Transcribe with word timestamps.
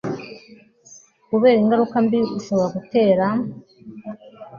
kubera 1.29 1.57
ingaruka 1.61 1.95
mbi 2.05 2.19
ushobora 2.37 2.67
gutera 2.75 3.25